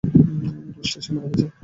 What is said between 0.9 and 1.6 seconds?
সে মারা গেছে।